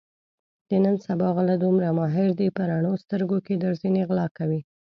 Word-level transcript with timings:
د 0.69 0.71
نن 0.83 0.95
سبا 1.05 1.27
غله 1.37 1.55
دومره 1.63 1.87
ماهر 1.99 2.29
دي 2.39 2.47
په 2.57 2.61
رڼو 2.71 2.91
سترګو 3.03 3.37
کې 3.45 3.53
درځنې 3.63 4.01
غلا 4.09 4.27
کوي. 4.37 4.61